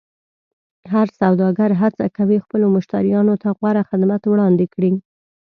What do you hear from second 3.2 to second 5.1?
ته غوره خدمت وړاندې کړي.